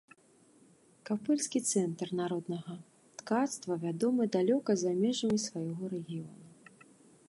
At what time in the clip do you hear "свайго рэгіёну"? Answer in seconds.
5.49-6.45